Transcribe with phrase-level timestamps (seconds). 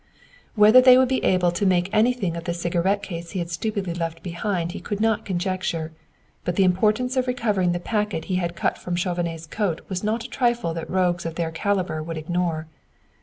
[0.55, 3.93] Whether they would be able to make anything of the cigarette case he had stupidly
[3.93, 5.91] left behind he could not conjecture;
[6.43, 10.23] but the importance of recovering the packet he had cut from Chauvenet's coat was not
[10.23, 12.65] a trifle that rogues of their caliber would ignore.